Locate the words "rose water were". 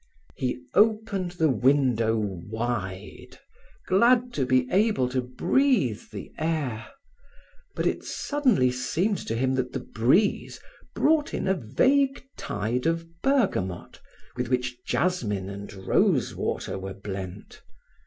15.71-16.95